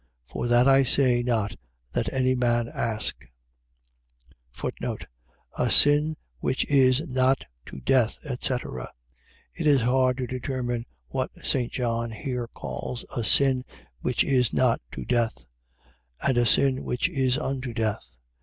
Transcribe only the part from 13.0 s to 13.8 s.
a sin